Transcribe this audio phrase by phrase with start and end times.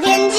[0.00, 0.36] 天气。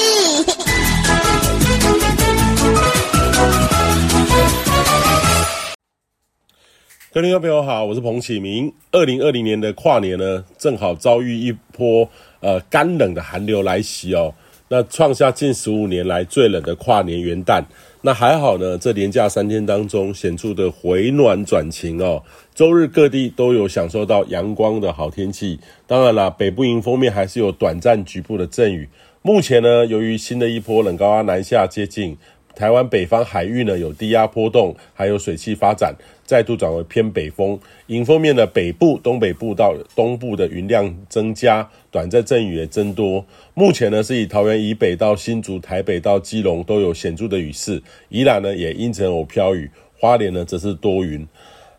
[7.12, 8.72] 各位朋友好，我是彭启明。
[8.92, 12.08] 二零二零年的跨年呢，正好遭遇一波
[12.40, 14.32] 呃干冷的寒流来袭哦，
[14.68, 17.64] 那创下近十五年来最冷的跨年元旦。
[18.02, 22.22] 那还好呢，这连假三天当中显著的回暖转晴哦，
[22.54, 25.58] 周日各地都有享受到阳光的好天气。
[25.88, 28.88] 当然啦，北部迎风面还是有短暂局部的阵雨。
[29.22, 32.16] 目前呢，由于新的一波冷高压南下接近。
[32.56, 37.58] 台湾北方海域呢，有低压波动，还有水汽发展，再度转为偏北风。
[37.86, 43.24] 迎风面的北部、东北部到东部的云量增加，短暂阵雨也增多。
[43.54, 51.26] 目前呢，是以桃园以北到新竹、台北到基隆都有显著的雨势，宜兰呢也阴沉偶飘雨，花莲呢则是多云。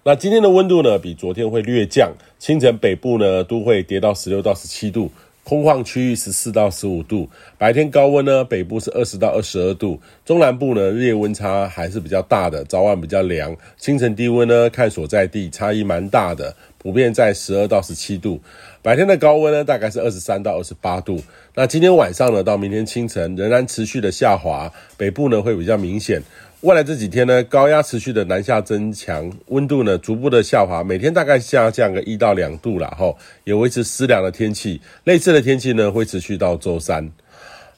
[0.03, 5.11] 那今天的温度呢，比昨天会略降，清晨北部呢都会跌到十六到十七度。
[5.51, 13.53] 空旷区域十四到十五度，白天高温呢，北部是二十到二十二度，中南部呢日夜温差还是比较大的，早晚比较凉。
[13.75, 18.39] 清晨低温呢，看所在地差异蛮大的，普遍在十二到十七度。
[18.81, 21.21] 白天的高温呢，大概是二十三到二十八度。
[21.53, 26.21] 那今天晚上呢，到明天清晨仍然持续的下滑，北部呢会比较明显。
[26.61, 33.11] 未来这几天呢，高压持续的南下增强，温度呢逐步的下滑，每天大概下降个一到两度了哈，
[33.45, 34.79] 也维持湿凉的天气。
[35.05, 37.11] 类似的天气呢会持续到周三。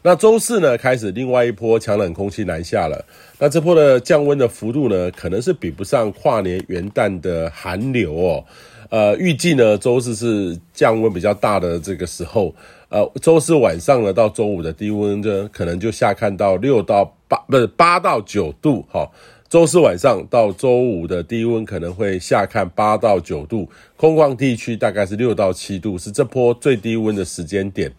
[0.06, 3.06] 那周四呢开始另外一波强冷空气南下了，
[3.40, 8.44] 那这波的降温的幅度呢可能是比不上跨年元旦的寒流哦。
[8.90, 12.54] 呃，预计呢周四是降温比较大的这个时候。
[12.90, 19.10] 呃，周四晚上呢到周五的低温呢可能就下看到六到八，不是八到九度哈。
[19.50, 27.90] 周四晚上到周五的低温可能会下看八到九度，空旷地区大概是六到七度，是这波最低温的时间点。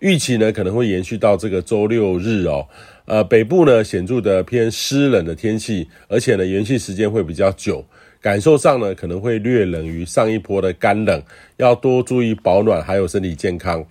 [0.00, 2.66] 预期呢可能会延续到这个周六日哦。
[3.06, 7.84] 呃，北部呢显著的偏湿冷的天气，而且呢延续时间会比较久，
[8.20, 11.22] 感受上呢可能会略冷于上一波的干冷，
[11.56, 13.84] 要多注意保暖还有身体健康。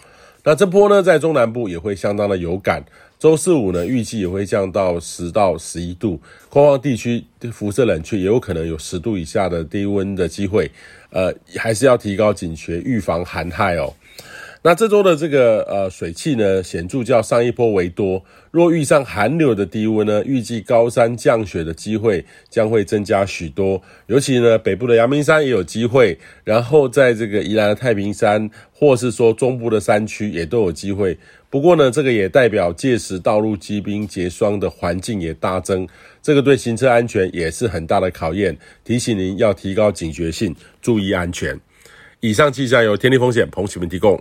[0.43, 2.83] 那这波呢，在中南部也会相当的有感。
[3.19, 6.17] 周四五呢，预计也会降到十到十一度，
[6.47, 7.21] 空旷地区
[7.51, 10.71] 辐射冷却，也有可能有十度以下的低温的机会。
[11.09, 13.93] 呃，还是要提高警觉，预防寒害哦。
[14.61, 18.21] 那这周的这个呃水汽呢，显著较上一波为多。
[18.51, 23.81] 若遇上寒流的低温呢，预计高山降雪的机会将会增加许多。
[24.07, 31.17] 尤其呢，北部的阳明山也有机会，然后在这个宜兰的太平山，或是说中部的山区也都有机会。
[31.49, 35.87] 不过呢，这个也代表届时道路积冰结霜的环境也大增，
[36.21, 38.57] 这个对行车安全也是很大的考验。
[38.83, 41.57] 提醒您要提高警觉性，注意安全。
[42.21, 44.17] 以上气象由天气风险彭启明提供。